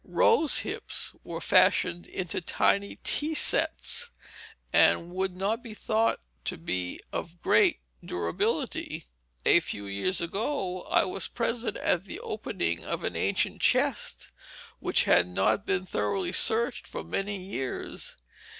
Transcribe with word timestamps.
Rose 0.03 0.61
hips 0.61 1.13
were 1.23 1.39
fashioned 1.39 2.07
into 2.07 2.41
tiny 2.41 2.95
tea 3.03 3.35
sets, 3.35 4.09
and 4.73 5.11
would 5.11 5.31
not 5.31 5.61
be 5.61 5.75
thought 5.75 6.19
to 6.45 6.57
be 6.57 6.99
of 7.13 7.39
great 7.39 7.81
durability. 8.03 9.05
A 9.45 9.59
few 9.59 9.85
years 9.85 10.19
ago 10.19 10.81
I 10.89 11.03
was 11.05 11.27
present 11.27 11.77
at 11.77 12.05
the 12.05 12.19
opening 12.19 12.83
of 12.83 13.03
an 13.03 13.15
ancient 13.15 13.61
chest 13.61 14.31
which 14.79 15.03
had 15.03 15.27
not 15.27 15.67
been 15.67 15.85
thoroughly 15.85 16.31
searched 16.31 16.87
for 16.87 17.03
many 17.03 17.37
years. 17.39 18.17